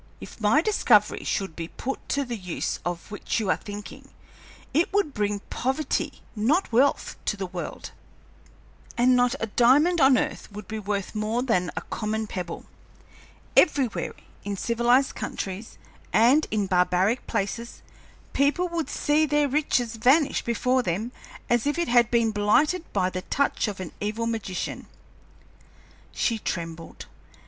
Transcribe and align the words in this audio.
If 0.19 0.41
my 0.41 0.61
discovery 0.63 1.23
should 1.23 1.55
be 1.55 1.67
put 1.67 2.09
to 2.09 2.25
the 2.25 2.35
use 2.35 2.79
of 2.83 3.11
which 3.11 3.39
you 3.39 3.51
are 3.51 3.57
thinking, 3.57 4.09
it 4.73 4.91
would 4.91 5.13
bring 5.13 5.41
poverty, 5.51 6.23
not 6.35 6.71
wealth, 6.71 7.17
to 7.25 7.37
the 7.37 7.45
world, 7.45 7.91
and 8.97 9.15
not 9.15 9.35
a 9.39 9.45
diamond 9.45 10.01
on 10.01 10.17
earth 10.17 10.51
would 10.51 10.67
be 10.67 10.79
worth 10.79 11.13
more 11.13 11.43
than 11.43 11.69
a 11.77 11.81
common 11.81 12.25
pebble. 12.25 12.65
Everywhere, 13.55 14.15
in 14.43 14.57
civilized 14.57 15.13
countries 15.13 15.77
and 16.11 16.47
in 16.49 16.65
barbaric 16.65 17.27
palaces, 17.27 17.83
people 18.33 18.67
would 18.69 18.89
see 18.89 19.27
their 19.27 19.47
riches 19.47 19.97
vanish 19.97 20.43
before 20.43 20.81
them 20.81 21.11
as 21.47 21.67
if 21.67 21.77
it 21.77 21.89
had 21.89 22.09
been 22.09 22.31
blighted 22.31 22.91
by 22.91 23.11
the 23.11 23.21
touch 23.21 23.67
of 23.67 23.79
an 23.79 23.91
evil 24.01 24.25
magician." 24.25 24.87
She 26.11 26.39
trembled. 26.39 27.05